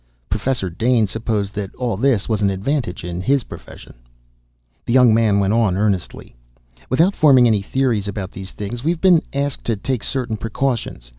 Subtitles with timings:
[0.29, 3.93] Professor Dane supposed that all this was an advantage in his profession.
[4.87, 6.35] The young man went on earnestly.
[6.89, 11.09] "Without forming any theories about these things we've been asked to take certain precautions.